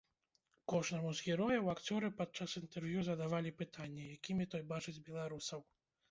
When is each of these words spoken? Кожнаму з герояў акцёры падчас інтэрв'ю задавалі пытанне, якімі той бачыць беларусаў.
Кожнаму 0.71 1.09
з 1.17 1.33
герояў 1.33 1.67
акцёры 1.73 2.07
падчас 2.21 2.55
інтэрв'ю 2.61 3.03
задавалі 3.09 3.51
пытанне, 3.59 4.07
якімі 4.17 4.47
той 4.55 4.63
бачыць 4.73 4.95
беларусаў. 5.11 5.61